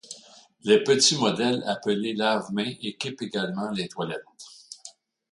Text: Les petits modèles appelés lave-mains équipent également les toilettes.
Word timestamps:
Les 0.63 0.83
petits 0.83 1.15
modèles 1.15 1.61
appelés 1.67 2.13
lave-mains 2.15 2.73
équipent 2.81 3.21
également 3.21 3.69
les 3.69 3.87
toilettes. 3.87 4.25